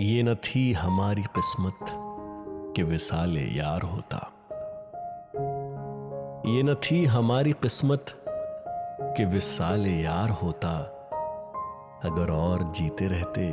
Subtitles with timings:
[0.00, 1.78] ये न थी हमारी किस्मत
[2.76, 4.16] कि विसाले यार होता।
[6.46, 8.04] ये न थी हमारी किस्मत
[9.00, 10.78] कि विसाले यार होता।
[12.04, 13.48] अगर और जीते रहते,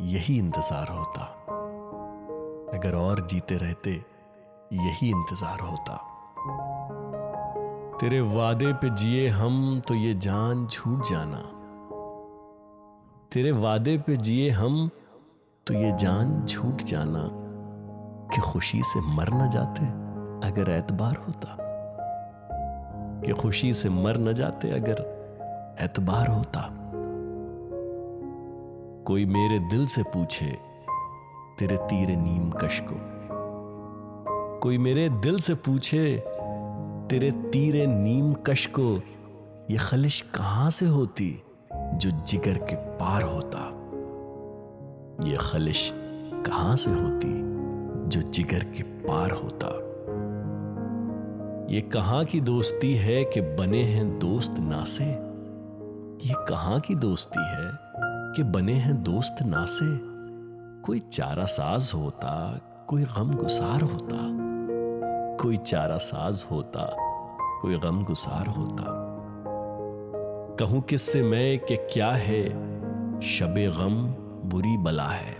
[0.00, 1.24] यही इंतज़ार होता।
[2.78, 3.90] अगर और जीते रहते,
[4.72, 5.96] यही इंतज़ार होता।
[8.00, 11.42] तेरे वादे पे जिए हम तो ये जान छूट जाना।
[13.32, 14.90] तेरे वादे पे जिए हम
[15.68, 17.30] तो ये जान छूट जाना
[18.34, 19.86] कि खुशी से मर न जाते
[20.48, 21.56] अगर एतबार होता।
[23.26, 24.96] कि खुशी से मर न जाते अगर
[25.80, 26.70] एतबार होता।
[29.06, 30.58] कोई मेरे दिल से पूछे,
[31.58, 32.96] तेरे तीर नीम कश को।
[34.58, 36.24] कोई मेरे दिल से पूछे,
[37.10, 39.00] तेरे तीरे नीम कश को,
[39.70, 41.42] ये खलिश कहाँ से होती
[41.74, 43.77] जो जिगर के पार होता।
[45.24, 45.92] ये खलिश
[46.46, 47.28] कहाँ से होती
[48.08, 49.68] जो जिगर के पार होता?
[51.74, 55.04] ये कहाँ की दोस्ती है कि बने हैं दोस्त नासे?
[56.28, 57.70] ये कहाँ की दोस्ती है
[58.36, 59.98] कि बने हैं दोस्त नासे?
[60.82, 64.16] कोई चारा साज होता, कोई गम गुसार होता।
[65.42, 66.96] कोई चारा साज होता,
[67.62, 68.84] कोई गम गुसार होता।
[70.60, 72.48] कहूँ किससे मैं कि क्या है
[73.20, 75.34] शबे गम बुरी बला है।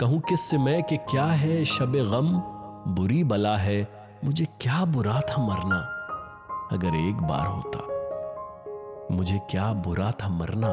[0.00, 2.38] कहूँ किससे मैं कि क्या है शबे गम?
[2.94, 3.88] बुरी बला है,
[4.24, 5.78] मुझे क्या बुरा था मरना?
[6.72, 7.80] अगर एक बार होता,
[9.14, 10.68] मुझे क्या बुरा था मरना?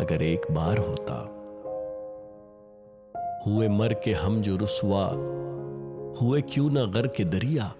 [0.00, 1.32] अगर एक बार होता,
[3.46, 5.04] हुए मर के हम जो रुसवा,
[6.20, 7.72] हुए क्यों ना गर के दरिया?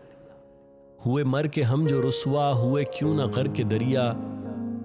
[1.06, 4.12] हुए मर के हम जो रुसवा, हुए क्यों ना गर के दरिया?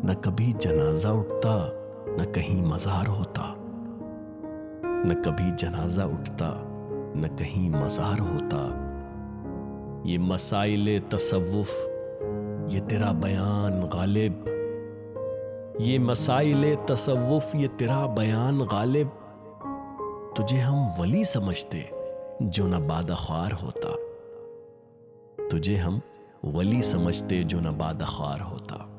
[0.06, 3.56] न कभी जनाजा उठता न कहीं मजार होता,
[5.06, 6.64] न कभी जनाजा उठता,
[7.16, 8.88] न कहीं मजार होता।
[10.06, 11.88] ये मसाइल तसव्वुफ,
[12.74, 14.46] ये तेरा बयान गालिब।
[15.82, 19.08] ये मसाइल तसव्वुफ, ये तेरा बयान गालिब।
[20.38, 21.90] तुझे हम वली समझते,
[22.42, 23.96] जो न बादख्वार होता।
[25.48, 26.02] तुझे हम
[26.46, 28.91] वली समझते, जो न बादख्वार होता।